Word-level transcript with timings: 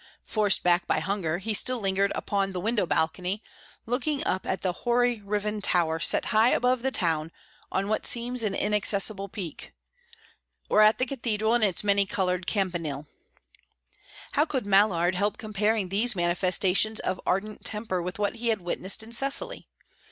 Forced 0.23 0.63
back 0.63 0.87
by 0.87 0.99
hunger, 0.99 1.37
he 1.37 1.53
still 1.53 1.77
lingered 1.79 2.11
upon 2.15 2.53
the 2.53 2.59
window 2.59 2.87
balcony, 2.87 3.43
looking 3.85 4.23
up 4.25 4.47
at 4.47 4.63
the 4.63 4.73
hoary 4.81 5.21
riven 5.23 5.61
tower 5.61 5.99
set 5.99 6.25
high 6.33 6.49
above 6.49 6.81
the 6.81 6.89
town 6.89 7.31
on 7.71 7.87
what 7.87 8.07
seems 8.07 8.41
an 8.41 8.55
inaccessible 8.55 9.29
peak, 9.29 9.73
or 10.69 10.81
at 10.81 10.97
the 10.97 11.05
cathedral 11.05 11.53
and 11.53 11.63
its 11.63 11.83
many 11.83 12.07
coloured 12.07 12.47
campanile. 12.47 13.05
How 14.31 14.43
could 14.45 14.65
Mallard 14.65 15.13
help 15.13 15.37
comparing 15.37 15.89
these 15.89 16.15
manifestations 16.15 16.99
of 17.01 17.21
ardent 17.27 17.63
temper 17.63 18.01
with 18.01 18.17
what 18.17 18.37
he 18.37 18.47
had 18.47 18.59
witnessed 18.61 19.03
in 19.03 19.11
Cecily? 19.11 19.67